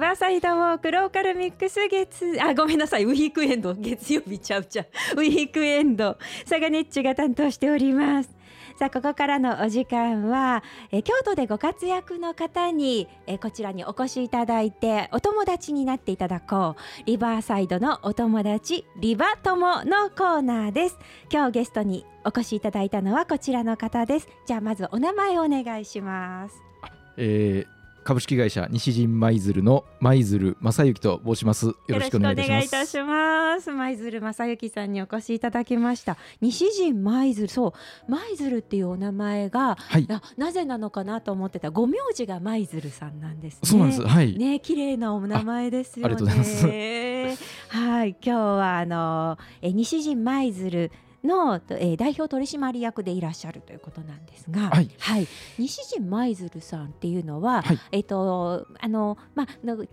[0.00, 2.40] バーサイドウォークローカルミックス月。
[2.40, 3.04] あごめんなさい。
[3.04, 3.74] ウィークエンド。
[3.74, 4.86] 月曜日ちゃうちゃう。
[5.20, 6.16] ウィークエンド。
[6.46, 8.30] サガネッチが担当しております。
[8.78, 17.02] さあここからのお時間はえ京都でご活躍の方にえこちらにお越しいただいてお友達になっていただこう。
[17.04, 20.98] リバーサイドのお友達リバ友のコーナーです。
[21.30, 24.28] 今日ゲストにお越しいただいたのはこちらの方です。
[24.46, 26.62] じゃあまずお名前をお願いします。
[27.18, 31.66] えー株式会社西陣舞鶴の舞鶴正幸と申します。
[31.66, 33.70] よろしくお願いいたします。
[33.70, 36.16] 舞鶴正幸さんにお越しいただきました。
[36.40, 37.74] 西陣舞鶴、そ
[38.08, 41.70] う舞鶴っていうお名前が、はい、なぜなのかなと思ってた。
[41.70, 44.02] ご名字が舞鶴さんなんです、ね、そうなんです。
[44.06, 44.36] はい。
[44.36, 46.14] ね綺麗なお名前ですよね。
[46.14, 46.66] ありがとうございます。
[47.68, 50.90] はい、今日はあのえ西陣舞鶴
[51.24, 59.46] の、えー、代表取締役でいらっしゃるということなんですが、はい、はい、西陣舞鶴さんっていうのは、はい、えっ、ー、とあのまあ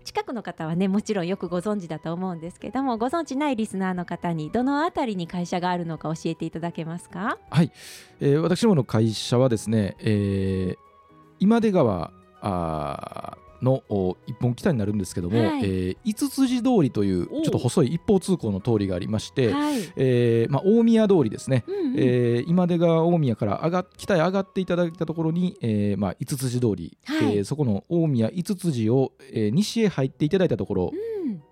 [0.04, 7.38] 近くの方はねもちろんよくご存知だと思うんですけどもご存知ないリスナーの方にどのあたりに会社があるのか教えていただけますか？
[7.50, 7.72] はい、
[8.20, 10.78] えー、私どもの会社はですね、えー、
[11.40, 12.12] 今出川
[12.42, 13.84] あの
[14.28, 30.94] 一本北になるんですけども、はい、えー、五辻通りというちょっと細い一方通行の通りがありまして、はい、えー、まあ、大宮通りですね、うんうん、えー、今出川大宮から上が北へ上がっていただいたところに、えーまあ、五辻通り、はい、えー、そこの大宮五辻を、えー、西へ入っていただいたところ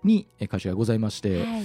[0.04, 1.38] に会社がございまして。
[1.38, 1.62] はいはい、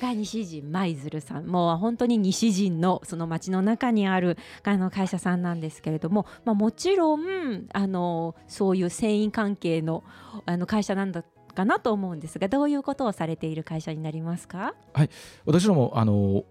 [0.00, 1.46] が西陣舞鶴さん。
[1.46, 10.04] もう本当に西陣のその町の中にあるあの会社さんなんですけれども、まあ、もちろんあのそういう繊維関係の
[10.46, 11.22] あの会社なんだ
[11.54, 14.74] かなと思うんですがどういうことをされている会社になりますか？
[14.92, 15.10] はい。
[15.44, 16.44] 私どもあの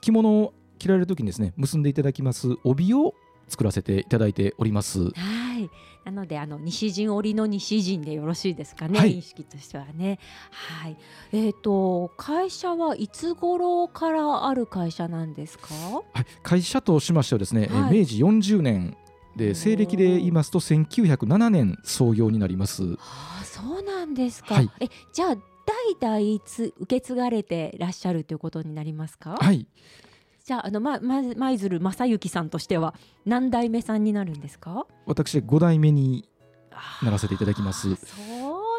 [0.00, 3.14] 着物を着られる時にですね結んでいただきます帯を
[3.48, 5.10] 作らせていただいております。
[5.10, 5.10] は
[5.58, 5.70] い。
[6.04, 10.20] なのであの西陣織の西陣でよろしいですかね、はい、認識としてはね。
[10.50, 10.96] はい。
[11.32, 15.74] えっ、ー、と会社はいつ頃からある会社なんですか？
[15.74, 16.26] はい。
[16.44, 18.96] 会社としましてはですね、はい、明治40年
[19.34, 22.84] で西暦で言いますと1907年創業になります。
[22.84, 22.98] は
[23.42, 24.54] あ、そうなんですか。
[24.54, 25.36] はい、えじゃあ
[26.00, 29.36] 代々つ受け継がれていらっしゃるということになりますか？
[29.40, 29.66] はい。
[30.46, 34.86] じゃああのまま舞鶴正幸さんとしては何代目さんになるんですか？
[35.04, 36.28] 私5代目に
[37.02, 37.96] ならせていただきます。
[37.96, 38.14] そ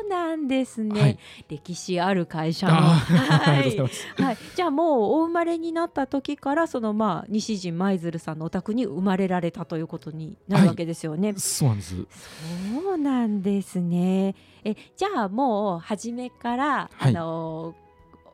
[0.05, 1.19] うなんですね、はい、
[1.50, 2.73] 歴史ある会社の。
[2.73, 3.78] はい、
[4.23, 11.95] はい、じゃあもうお生まれになった時からそのまあ西陣舞鶴さんのお宅に生まれられたということになるわけですよね、はい、そうなんです。
[11.97, 14.35] そうなんですね。
[14.63, 17.75] えじゃあもう初めから、あの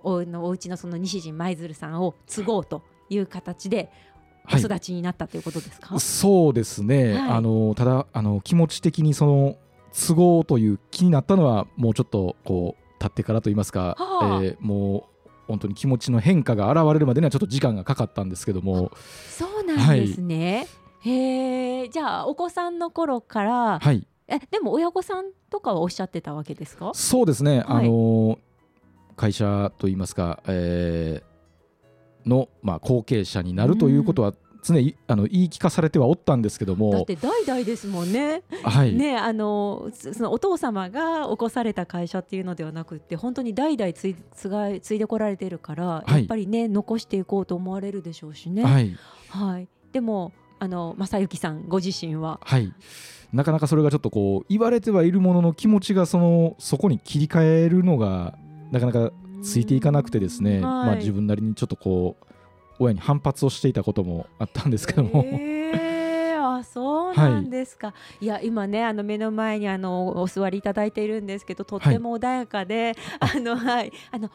[0.03, 2.83] おのお家のその西陣舞鶴さんを継ごうと
[3.13, 3.91] いう形で
[4.51, 9.56] お育ちになったということですか、はい、そうですね、はい、あのただあの気持ち的にその
[10.07, 18.91] 都合という気になったのはもうちょっとこう経ってからと言いますか、はあ、えー、もう本当に気持ちの変化が現れるまでにはちょっと時間がかかったんですけども。
[19.30, 20.68] そうなんですね、
[21.01, 26.91] はい、へえじゃあお子さんの頃から、はい、えでも親御さんとかはおっしゃってたわけですか？
[26.94, 28.40] そうですね、あの
[29.16, 31.32] 会社といいますか、えー、
[32.25, 36.91] の、まあ、後継者になるということは常にあの言い聞かされてはおったんですけども。
[36.91, 48.63] だって代々ですもんね,、はい、ねあのそのお父様が起こされた会社っていうのではなくて本当に代々ついつが継いでこられているから、はい、やっぱりね残していこうと思われるでしょうしね。
[48.63, 48.97] はい、
[49.29, 52.73] はい、でもあの正幸さんご自身は、はい、
[53.33, 58.38] なかなかそれがちょっとこう言われてはいるものの気持ちがそのそこに切り替えるのが
[58.72, 59.12] なかなか
[59.43, 62.25] ついていかなくてですね、まあ、自分なりにちょっとこう
[62.79, 65.23] 親に反発をしていたこともあったんですけども。
[65.25, 73.91] えー、あそうなんですか、はい、いや今ねあの目の前にあのお座りいただいているんですけどとっても穏やかで、はい、あのはい。
[74.12, 74.29] あの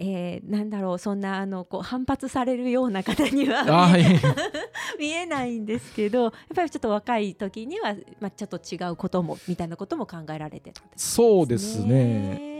[0.00, 3.64] えー、なんだろうそんなあのこう反発されるような方には
[3.96, 4.20] 見え
[5.00, 12.57] 見えないんですけどやっぱりちょっと若い時には、まあ、ちょっと違うこともみたいなことも考えられてたんです、ね、そうですね。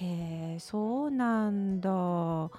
[0.00, 1.90] へえそうなんだ。
[1.90, 2.50] そ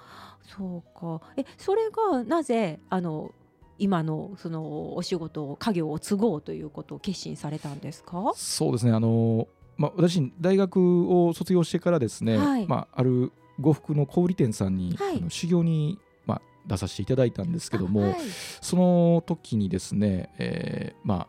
[0.60, 1.20] うか。
[1.36, 3.32] えそれがなぜあの
[3.78, 8.32] 今のそのお仕事家業を継ごうということを決心されたんですか？
[8.34, 8.92] そうですね。
[8.92, 9.46] あの、
[9.76, 18.16] まあ、私大学を卒業してからですね、はい、まあ、ある呉服の小売店さんに、はい、あの修行に、まあ、出させていただいたんですけども、はい、
[18.60, 21.28] その時にですね、えーまあ、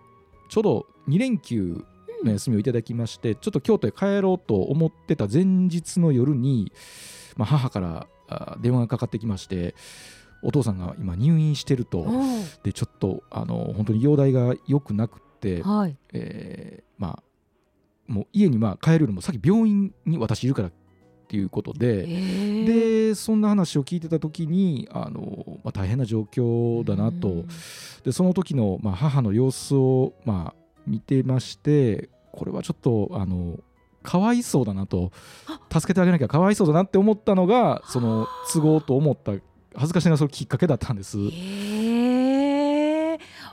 [0.50, 1.86] ちょうど2連休
[2.24, 6.72] の休みをいただきまして、ちょっと京都へ帰ろうと思ってた前日の夜に、
[7.38, 8.08] まあ、母から
[8.60, 9.76] 電話がかかってきまして
[10.42, 12.06] お父さんが今入院してると。
[12.64, 17.24] でちょっとあの本当に容体が良くなくて、はい、えー、まあ
[18.08, 20.72] もう家にまあ帰るよりも先病院に私いるからっ
[21.30, 22.08] ていうことで、
[22.66, 27.46] でそんな話を聞いてた時にあの、まあ、大変な状況だなと、
[28.04, 33.60] でその時のまあ母の様子をまあ見てましてこれはちょっとあの
[34.04, 35.12] かわいそうだなと。
[35.72, 39.34] 助けてあげなきゃかわいそうだなって思ったのがその都合と思った
[39.76, 41.18] 恥ずかしながらそのきっかけだったんです。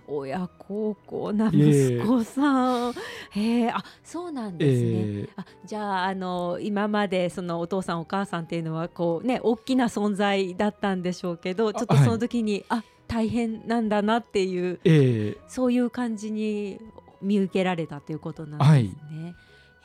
[0.08, 2.94] 親孝行な息子さん、
[3.30, 16.80] へえあそうなんですね、えー、あじゃああの今までそのお父さんお母さんっていうのはこうね大きな存在だったんでしょうけどちょっとその時にあ,、あ大変なんだなっていう、えー、そういう感じに
[17.22, 18.74] 見受けられたということなんですね。
[18.74, 18.96] はい。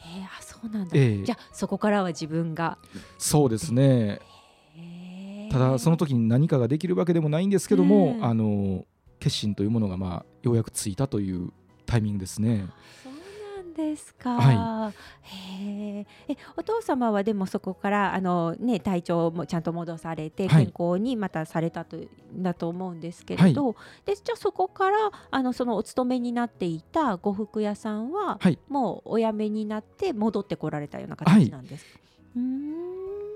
[0.04, 2.78] えー、あそうなんだ、えー、じゃあそこからは自分が。
[3.18, 4.20] そうですね。
[5.52, 8.86] ただその時に何かができるわけでもないんですけども、あの
[9.20, 11.52] 決心というものがまあようやくついたという
[11.86, 12.68] タイミングですね。
[13.74, 16.38] ですか、はい、へえ。
[16.58, 23.76] お父様はでもそこからあの、ね、体調もちゃんと戻されて健康にまたされたと、はい、だと思うんですけれど、はい、
[24.06, 28.40] でじゃあそこからあのそのお勤めになっていた呉服屋さんは、
[28.70, 32.00] もうお辞めになって戻ってこられたような形なんですか、
[32.36, 33.31] うん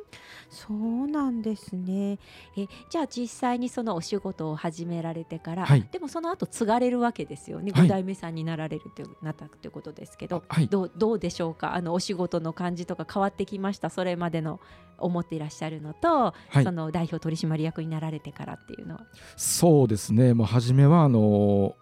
[0.50, 2.20] そうなんですね。
[2.58, 11.76] えじゃあ実際にそのお仕事を始められてから、はい、でもその後継がれるわけですよね、はい、5代目さんになられるというなったということですけど、はい、どうどうでしょうか？
[11.76, 13.90] あのお仕事の感じとか変わってきました？
[13.90, 14.60] それまでの
[14.98, 16.34] 思っていらっしゃるのと、
[16.64, 19.02] その代表取締役になられてからっていうのは。
[19.36, 20.34] そうですね。
[20.34, 21.76] もう初めはあの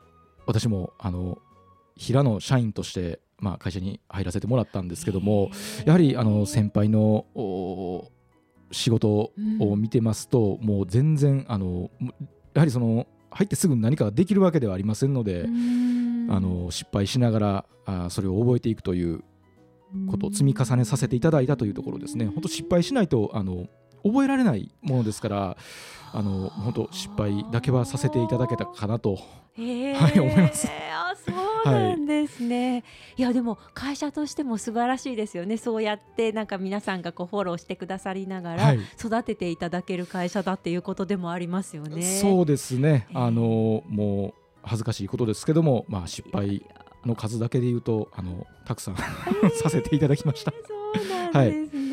[0.48, 1.38] 私もあの
[1.96, 5.52] 平野社員としてまあ、会社に入らせてもらったんですけども
[5.86, 7.26] やはりあの先輩の
[8.74, 11.90] 仕事を見てますと、うん、もう全然あの
[12.54, 15.46] やはりその入ってすぐ何かができるわけではありませんので、
[16.30, 19.24] あの失敗しながらあそれを覚えていくという
[20.10, 22.26] ことを積み重ねさせていただいたというところですね。
[22.26, 23.68] 本当失敗しないとあの
[24.04, 25.58] 覚えられないものですから
[26.12, 29.20] あの本当失敗だけはさせていただけたかなと、
[29.56, 30.68] はい、思います。
[30.68, 31.32] あそ
[31.70, 32.84] うなんですね、はい、
[33.18, 35.58] いやでも会社としても素晴らしいですよね。
[35.58, 42.02] そうやってなんか皆さんがこうフォローしてくださりながら育てていただける会社だっていうことでもありますよね。
[42.02, 43.08] そうですね。
[43.14, 44.34] あのもう
[44.64, 46.66] 恥ずかしいことですけども、まあ、失敗
[47.06, 48.96] の数だけで言うとあのたくさん
[49.62, 50.52] させていただきました。
[50.52, 50.58] そ
[51.06, 51.84] うなんですね、はい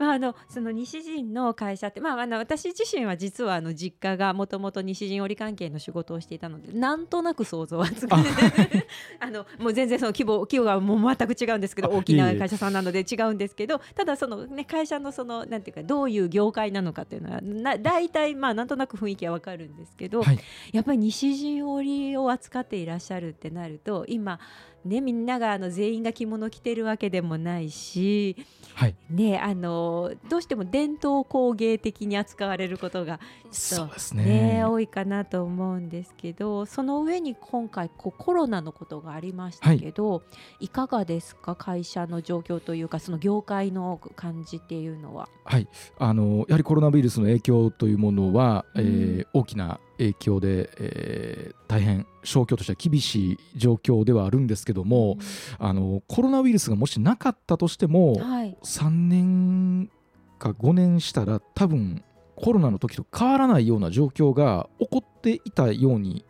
[0.00, 8.14] まあ、あのその西陣の会社って、まあ、あの私自身は実はあの実家がもともと西陣織関係の仕事をしていたのでなんとなく想像はつく。
[8.14, 8.24] あ。
[9.30, 20.38] のもう全然その規模規模がもう全く違うんですけど大きな会社さんなので違うんですけどただその、ね、会社のそのなんていうかどういう業界なのかっていうのはな大体まあなんとなく雰囲気はわかるんですけど、はい、
[20.72, 24.40] やっぱり西陣織を扱っていらっしゃるってなると今
[24.84, 28.36] ね、みんながあの全員が着物着てるわけでもないし、
[28.74, 40.22] はい、ね、あのどうしても伝統工芸的に扱われることがちょっとね、ね多いかなと思うんですけどその上に今回こうコロナのことがありましたけど、は
[40.60, 41.54] い、いかがですか？
[41.54, 45.28] 会社の状況というかその業界の感じっていうのは。
[45.44, 45.68] はい。
[45.98, 55.18] あのやはりコロナウイルスの影響というものは、うん、えー、大きな影響で、えー、大変消去としては厳しい状況ではあるんですけども、
[55.60, 59.90] うん、あのコロナウイルスがもしなかったとしても、はい、3年
[60.38, 62.02] か5年したら多分
[62.34, 66.24] コロナの時と変わらないような状況が起こっていたように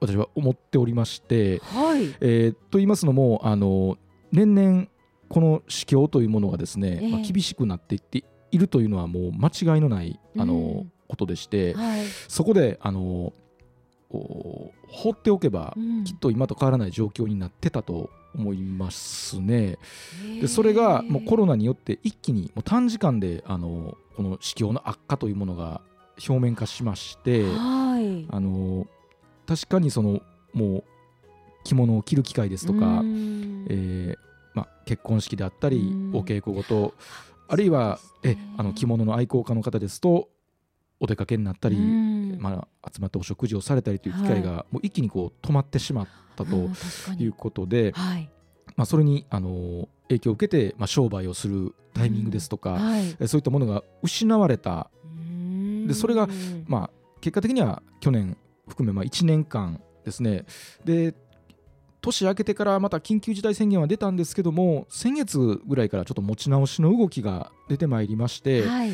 [0.00, 2.14] 私は思っておりまして、はい。
[2.20, 3.96] えー、と言いますのもあの
[4.30, 4.86] 年々
[5.28, 13.32] この市況というものがですね、えー、まあ、厳しくなっていっているというのはもう間違いのないあの、うんことでして、はい、そこであの
[14.10, 19.78] 放っておけば、うん、きっと今と変わらない状況になってたと思いますね。
[20.40, 25.80] でそれがもうコロナによって一気にもう短時間であのこの市況の悪化というものが
[26.26, 28.86] 表面化しまして、はい、あの
[29.46, 30.22] 確かにその
[30.52, 30.84] もう
[31.64, 34.16] 着物を着る機会ですとか、えー
[34.54, 36.94] まあ、結婚式であったりお稽古事
[37.46, 40.28] あるいはえあの着物の愛好家の方ですと
[41.00, 46.56] お出かけになったり、まあ、集まってお食事をされたりという機会がもう一気にこう止まってしまったと
[47.18, 48.28] いうことで、はい、
[48.76, 54.90] まあ、それにあの影響を受けて、まあ、商売をするタイミングですとか、はい、そういったものが失われた。
[55.86, 56.28] でそれが、
[56.66, 56.90] まあ、
[57.20, 58.36] 結果的には去年
[58.68, 60.44] 含めまあ1年間ですね。
[60.84, 61.14] で
[62.00, 68.92] 年明けてからまた緊急事態宣言は出たんですけども先月ぐらいからちょっと持ち直しの動きが出てまいりまして、はい、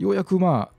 [0.00, 0.73] ようやくまあ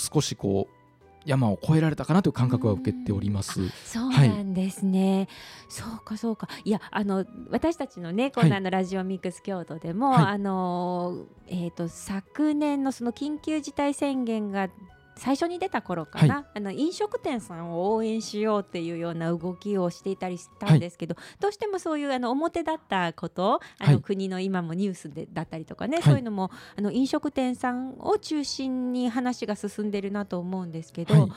[0.00, 0.80] 少しこう
[1.24, 3.68] 山を越えられたかなという感覚は受けております。
[3.84, 5.28] そうなんですね、はい、
[5.68, 6.48] そうかそうか。
[6.64, 14.68] いやあの私たちのねこんなのラジオミックス京都でも、はい、あのえっ、ー、と昨年のその緊急事態宣言が
[15.20, 31.14] 最初に出た頃かな、はい、あの飲食店さんを応援しようっていうような動きをしていたりしたんですけど、はい、どうしてもそういうあの表だったことあの国の今もニュースでだったりとかね、はい、そういうのもあの飲食店さんを中心に話が進んでるなと思うんですけど。
[31.14, 31.28] やっ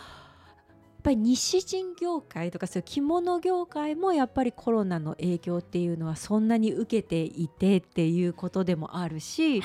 [1.03, 9.61] ぱり西陣業界とかそういう着物業界もやっぱりコロナの影響っていうのはそんなに受けていてっていうことでもあるし、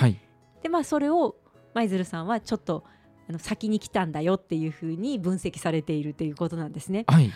[0.65, 1.37] でまあそれを
[1.75, 2.83] 舞鶴さんはちょっと
[3.29, 7.05] あの先に来たんだよっていうふうに分析されているということなんですね。
[7.07, 7.31] はい、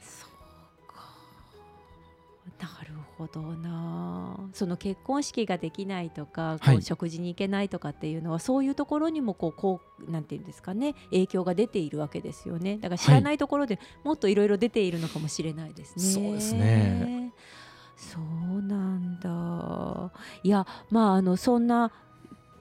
[0.00, 1.02] そうか。
[2.60, 4.38] なるほどな。
[4.52, 10.94] その結婚式ができないとか、こう食事に行けないとかっていうのはそういうところにもこうこうなんていうんですかね。
[11.10, 12.78] 影響が出ているわけですよね。
[12.78, 16.04] だから知らないところでもっといろいろ出ているのかもしれないですね。
[16.04, 17.32] そうですね。
[17.96, 20.12] そうなんだ。
[20.44, 21.90] いやまああのそんな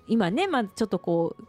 [0.07, 1.43] 今ね、まあ、ちょっとこう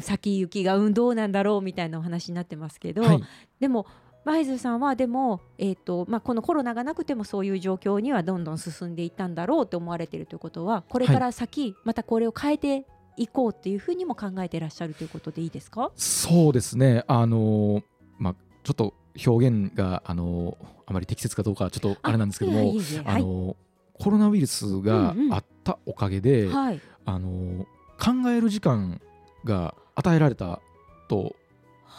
[0.00, 3.22] 先行きが運どうなんだろうみたいなお話になってますけど、はい、
[3.60, 3.86] でも
[4.24, 12.84] 舞鶴さんはでも、えーとまあ、このコロナがなくてもそういう状況にはどんどん進んでいったんだろうと思われているということはこれから先、またこれを変えて
[13.16, 15.92] いこうっていうふうにも考えていらっしゃるということでいいですか？
[15.96, 17.04] そうですね。
[17.06, 17.82] あの
[18.18, 18.94] まあ、ちょっと
[19.26, 22.74] 表現があのあまり適切かどうかちょっとあれなんですけども
[23.06, 23.56] あの、
[23.94, 27.66] コロナウイルスがあったおかげで、うんうんはい、あの
[27.98, 29.00] 考える時間
[29.44, 30.60] が与えられた
[31.08, 31.34] と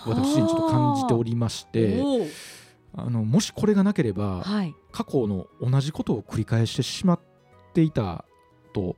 [0.05, 2.01] 私自身ちょっと感じておりまして
[2.95, 3.09] あ。
[3.09, 7.19] のもしこれがなければ、はい、過去の同じことを繰り返してしまっ
[7.73, 8.25] ていた
[8.73, 8.95] と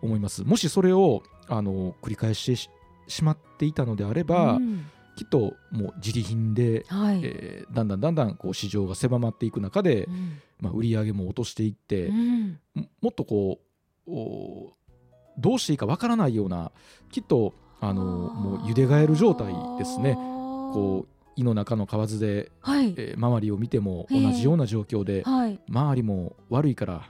[0.00, 0.42] 思います。
[0.44, 2.70] もしそれをあの繰り返して
[3.08, 4.86] しまっていたのであれば、うん、
[5.16, 12.58] きっともう自利品で、はい、えー、だんだんだんだんこう市場が狭まっていく中で、うん、まあ、売り上げも落としていって、うん、
[13.00, 13.60] もっとこ
[14.06, 14.12] う
[15.38, 16.72] どうしていいかわからないような
[17.10, 20.14] きっとあのもう茹でがえる状態ですね。
[20.14, 27.08] こう胃の中の蛙で、はい、えー、周りを見ても同じような状況で、はい、周りも悪いから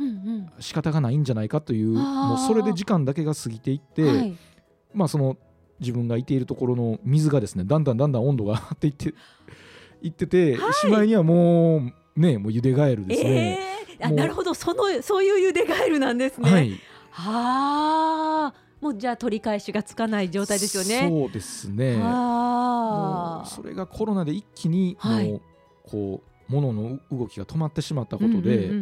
[0.60, 4.38] 仕方がないんじゃないかという、うんうん、もうそれで時間だけが過ぎていって、はい、
[4.94, 5.36] まあその
[5.80, 9.14] 自分がいているところの水がですねだんだんだんだん温度が上がっていって
[10.00, 10.08] い。
[10.08, 13.58] ってて、はい、しまいにはもうねもう茹でガエルですね。
[13.98, 14.54] えー、あなるほど。
[14.54, 16.50] そのそういう茹でガエルなんですね。
[16.50, 21.08] はい、はあもうじゃあ取り返しがつかない状態ですよね。
[21.08, 21.94] そうですね。
[21.94, 25.40] それがコロナで一気にもう、はい、
[25.84, 28.72] こう物の動きが止まってしまったことで、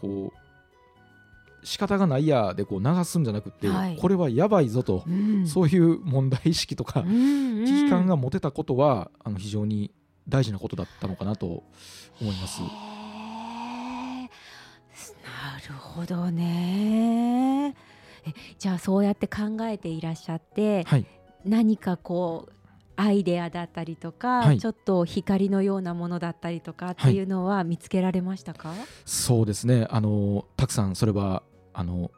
[0.00, 9.92] こう仕方がないやでこう流すんじゃなくて、はい、これはやばいぞと、うん、そういう問題意識とか、危機感が持てたことはあの非常に
[10.28, 11.62] 大事なことだったのかなと
[12.20, 12.60] 思います。
[12.60, 12.66] な
[15.68, 17.76] るほどね。
[18.58, 21.06] じゃあそうやって考えていらっしゃって、はい、
[21.44, 22.52] 何かこう
[22.96, 29.86] アイデアだったりとか、はい、ちょっと光のようなものだったりとかっていうのは見つけられましたか、はい、そうですね。
[29.90, 32.10] あのたくさんそれはあの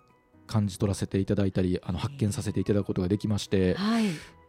[0.46, 4.04] 感じ取らせていただいたりあの発見させていただくことができまして、はい。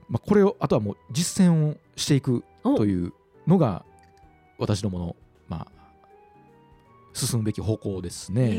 [0.08, 3.14] まあ、これをあとはもう実践をしていくという
[3.46, 3.86] のが
[4.58, 5.16] 私どもの、
[5.48, 5.72] まあ、
[7.14, 8.50] 進むべき方向ですね。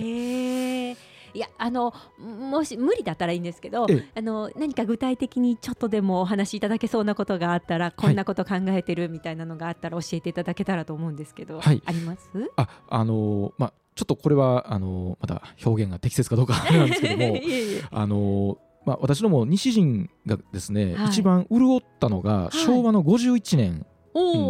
[1.34, 12.28] いやあのもし無理だったらいいんですけどあの何か具体的にちょっとでもお話しいただけそうなことがあったらこんなこと考えてるみたいなのがあったら教えていただけたらと思うんですけど、はい、あります？
[12.56, 17.36] ああのまあちょっとこれはあのまだ表現が適切かどうかなんですけども
[17.90, 23.86] あのまあ、私ども西陣がですね、はい、一番潤ったのが昭和の51年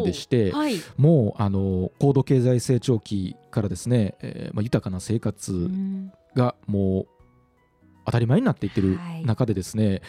[0.04, 5.70] でして、はい、もうあの高度経済成長期からですね、えーまあ、豊かな生活
[6.34, 7.06] がもう
[8.06, 10.00] 当たり前になっていってる中でですね、はい、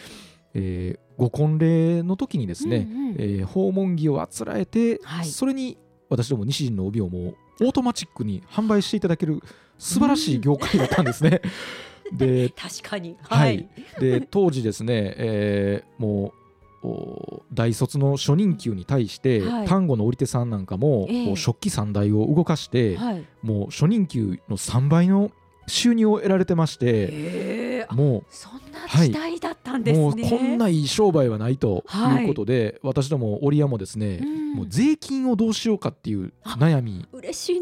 [0.54, 5.78] えー、ご婚礼の時にですね、うんうん、えー、訪問着をあつらえて、はい、それに
[6.08, 9.40] 私ども西陣の帯をもうオートマチックに販売していただける
[9.78, 11.40] 素晴らしい業界だったんですね。
[12.12, 13.66] で確かに、はい、
[13.98, 16.34] で当時ですね、えー、も
[16.82, 25.30] う大卒の初任給に対して、はい、丹後の織手さんなんかも、えー、食器3台を動かして、はい、もう初任給の3倍の
[25.66, 31.84] 収入を得られてましてもうそんな時代だったんですね、はい、もうこんないい商売はないと
[32.18, 37.06] いうことで、はい、私ども織屋もですね、うん、もう税金をどうしようかっていう悩み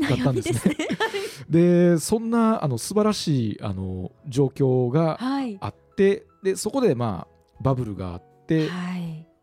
[0.09, 0.77] だったんですね。
[1.49, 5.19] でそんなあの素晴らしいあの状況が
[5.61, 8.69] あって、はい、でそこでまあバブルがあって、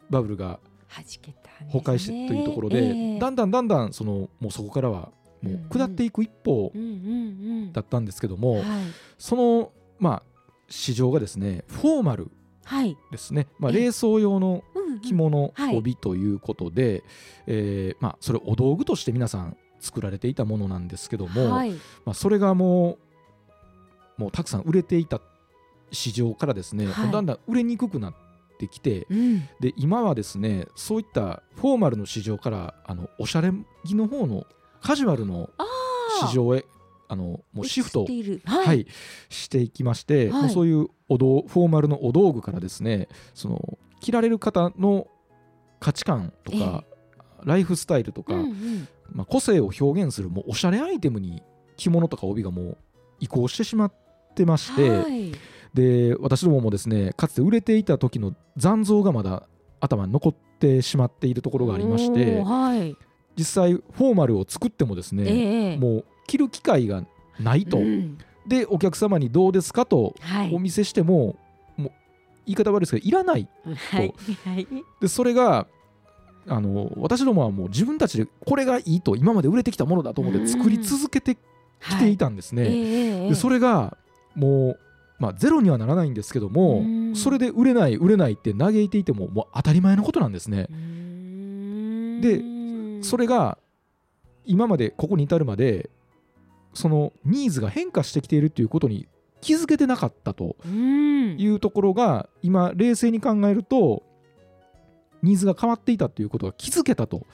[0.10, 6.72] バブルが崩壊してというところで、えー、だんだんだんだんそのもうそこからはもう下っていく一方
[7.72, 8.64] だったんですけども、
[9.18, 10.24] そのまあ
[10.70, 12.32] 市場がですねフォーマル
[13.12, 14.64] ですね、はい、まあ、冷蔵用の
[15.04, 17.04] 着物帯ということで、
[17.48, 21.72] えー、まあ、それお道具として皆さん作られていたものなんですけども、はい、
[22.06, 22.98] まあ、それがも
[24.18, 25.22] うもうたくさん売れていた
[25.92, 28.14] 市場からですね、はい、だんだん売れにくくなっ
[28.60, 33.52] てきて、うん、で今はですねそういったフォーマルの市場からあのおしゃれ
[33.86, 34.46] 着の方の
[34.82, 35.50] カジュアルの
[36.28, 36.66] 市場へ
[37.08, 38.88] あのもうシフト、はい、はい、
[39.30, 45.08] していきまして、はい、そういうお道フォーマルのお道具からですねその着られる方の
[45.80, 46.84] 価値観とか、えー、
[47.46, 51.42] ライフスタイルとか、うんうん、まあ、個性を表現するもうおしゃれアイテムに
[51.78, 52.78] 着物とか帯がもう
[53.20, 53.94] 移行してしまっ
[54.36, 55.32] てまして、はい、
[55.74, 59.48] で私どももですねかつて売れていた時の残像がまだ
[59.80, 62.96] 頭に残ってしまっているところがありまして、はい、
[63.40, 67.06] 実際フォーマルを作ってもですね、えー、もう着る機会が
[67.40, 70.14] ないと、うん、でお客様にどうですかと
[70.52, 71.34] お見せしても、は
[71.78, 71.92] い、もう
[72.46, 74.14] 言い方悪いですけどいらないと、はい。
[74.44, 74.68] はい、
[75.00, 75.68] でそれが
[76.50, 81.40] あの私どもはもう自分たちでこれがいいと今まで売れてきたものだと思って作り続けてき
[81.98, 82.64] ていたんですね。
[82.64, 83.98] うんはいえー、でそれが
[84.36, 84.80] もう
[85.20, 86.82] まあ、ゼロにはならないんですけども
[87.14, 90.68] それで売れない売れないって嘆いていてももう当たり前のことなんですね。
[92.22, 92.42] で
[93.02, 93.58] それが
[94.46, 95.90] 今までここに至るまで
[96.74, 99.08] そのニーズが変化してきているということに
[99.42, 104.04] 気づけてなかったというところが今冷静に考えると
[105.22, 107.26] ニーズが変わっていたということが気づけたと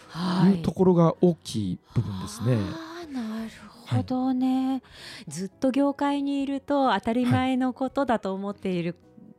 [0.47, 0.59] い。
[0.59, 2.57] うところが大きい部分ですね。
[3.11, 3.51] なる
[3.87, 4.81] ほどね、はい、
[5.27, 8.95] ずっと業界にいると当たり前のことだと思っている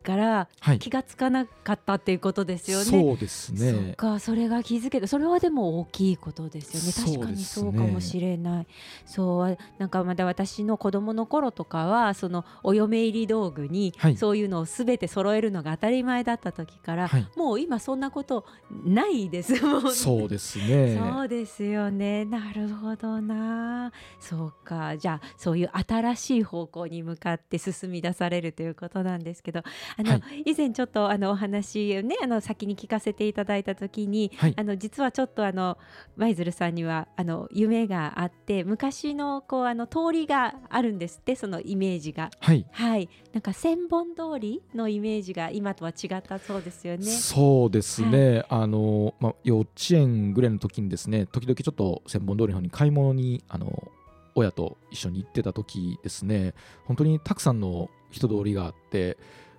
[0.06, 0.48] から
[0.78, 2.84] 気がつかなかったっていうことですよね。
[2.84, 3.72] そうですね。
[3.72, 7.16] そっか、それが気づけた、それはでも大きいことですよね。
[7.16, 8.66] 確かにそうかもしれない。
[9.04, 18.46] そう、なんかまだ私の子供の頃とかは、そのお嫁入り道具に、そういうのをすべて揃えるのが当たり前だった時から、はい、もう今そんなこと
[18.84, 19.90] ないですもんね。
[19.90, 20.96] そうですね。
[20.96, 22.24] そうですよね。
[22.24, 23.90] なるほどな。
[24.20, 29.62] そうか、じゃあそういう新しい方向に向かって進み出されるということなんですけど、
[29.98, 35.78] あの、はい、以前ちょっとあのお話をねあの先に聞かせていただいた時に、はい、あの実はちょっとあの
[36.16, 42.30] 舞鶴さんにはあの夢があって昔のこうあの通りがあるんですってそのイメージが。
[42.40, 47.04] はい、はい、なんか千本通りのイメージが今とは違ったそうですよね。
[47.04, 51.26] そうですね、はい、あのまあ幼稚園ぐらいの時にですね。
[51.26, 53.90] 時々ちょっと千本通りの方に買い物にあの
[54.34, 56.54] 親と一緒に行ってた時ですね。
[56.84, 59.16] 本当にたくさんの人通りがあって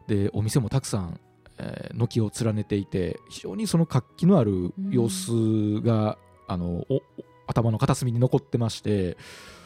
[0.07, 1.19] でお店もたくさん、
[1.57, 6.17] えー、軒を連ねていて非常にその活気のある様子が、
[6.47, 6.85] うん、あの
[7.47, 9.17] 頭の片隅に残ってまして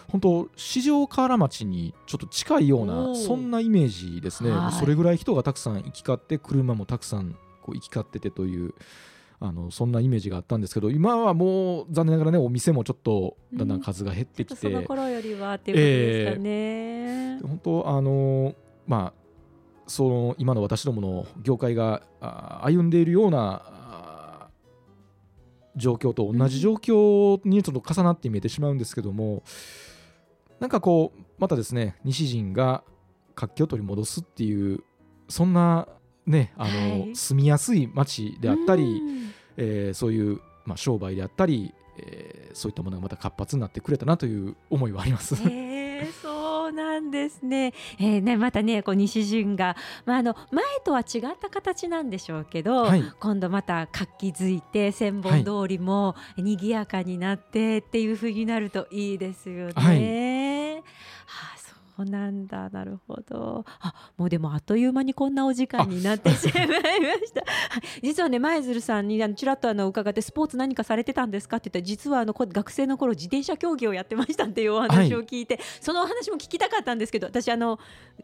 [0.09, 8.73] 本当四条河原町にちょっと近いようなそんなイメージですね、それぐらい人がたくさん行き交って車もたくさんこう行き交っててという
[9.39, 16.49] あのそんなイメージがあったんですけど今はもう残念ながらねお店もちょっとだんだん数が減ってきて、うん、その頃よりはっていうことですかね。
[16.51, 18.53] えー、本当あの
[18.85, 19.20] まあ
[19.87, 22.01] その今の私どもの業界が
[22.63, 24.49] 歩んでいるような
[25.75, 29.43] 状況と同じ状況にちょっと重なって見えてしまうんですけども、
[30.59, 32.83] なんかこうまたですね西陣が
[33.35, 34.83] 活気を取り戻すっていう
[35.27, 35.87] そんな
[36.25, 39.01] ねあの、はい、住みやすい街であったり、
[39.57, 45.35] えー、そういう、まあ、商売であったり、えー、そういったものがまた活発になってくれたなという思いはあります。
[45.49, 46.11] えー、
[47.01, 47.73] なんですね。
[47.99, 59.73] えー、ねまたねこう西陣が、まあ、あの前とは違った形なんでしょうけど、はい、今度また活気づいて千本通りも賑やかになってっていうふうになるといいですよね。
[59.75, 60.30] はいはあ
[62.01, 62.69] そうなんだ。
[62.69, 63.63] なるほど。
[63.79, 67.43] あもうでもあっという間にこんなお時間になってしまいました。
[68.01, 77.79] 実はね舞鶴さんにあのちらっとあの伺ってスポーツ何かされてたんですかって言ったら実はあの学生の頃自転車競技をやってましたっていうお話を聞いて、はい、そのお話も聞きたかったんですけど私あの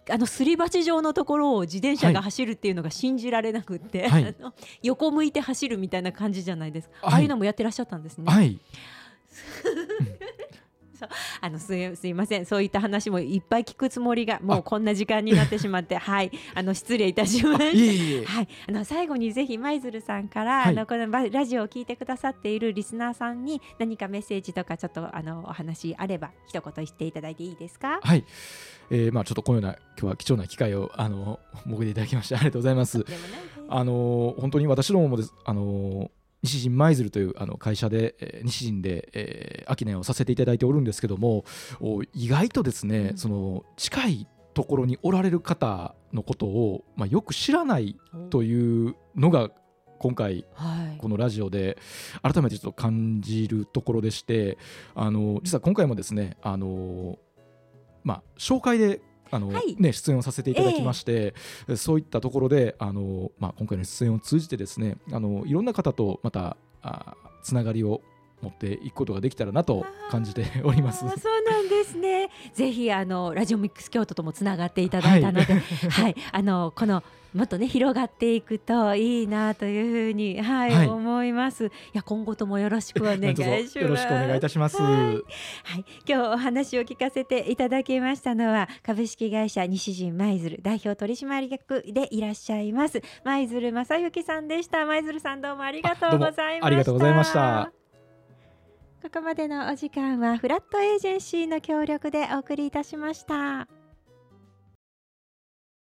[0.09, 8.31] あのすり鉢状のところを自転車が走るっていうのが信じられなくって、はい、 あの横向いて走るみたいな感じじゃないですか、はい、ああいうのもやってらっしゃったんですね。
[8.31, 8.59] はい
[10.99, 11.09] そう
[11.41, 18.31] あのすすいませんそういった話もいっぱい聞くつもりがもうこんな時間になってしまって はいあの失礼いたしました。
[18.33, 27.99] はい、あの最後にぜひ舞鶴さんから、はい、あのこのラジオを聞いてくださっているリスナーさんに何かメッセージとかちょっとあのお話あれば一言言っていただいていいですか？
[28.01, 28.23] はい。
[28.89, 33.05] えー、まあちょっとこのような今日は貴重な機会をあの設けていただきましてありがとうございます。
[33.69, 36.09] あの本当に私どももですあの
[36.43, 41.43] 西陣舞鶴というあの会社で、えー、西陣で、えー、商いをさせていただいておるんですけども
[42.13, 47.95] 意外とですね、うん、その近いところにおられる方のことを、まあ、よく知らない
[48.29, 49.51] というのが
[49.99, 50.45] 今回、
[50.99, 51.77] このラジオで
[52.21, 54.57] 改めてちょっと感じるところでして
[54.93, 57.17] あの実は今回もですねあの、
[58.03, 61.33] まあ、紹介であの、はい、ね、出演をさせていただきまして、
[61.67, 68.01] えー、そういったところであの、まあ、今回の出演を通じてですねあのいろんな方とまたあつながりを
[68.41, 70.99] 持っていくことができたらなと感じております。
[70.99, 72.29] そうなんですね。
[72.53, 81.65] ぜひあのラジオミックス京都ともつながっていただいたので、はい、はい、あのこのもっとね広がっていくといいなというふうに、はい、はい、思います。
[81.65, 83.79] いや今後ともよろしくお願いします。
[83.79, 84.81] よろしくお願いいたします。
[84.81, 94.85] はい、はい、今日お話を聞かせていただきましたのは株式会社西陣舞鶴代表取締役でいらっしゃいます舞鶴正幸さんでした。
[94.85, 96.65] 舞鶴さんどうもありがとうございました。
[96.65, 97.76] ありがとうございました。
[99.07, 103.69] ここまでのお時間はフラットエージェンシーの協力でお送りいたしました。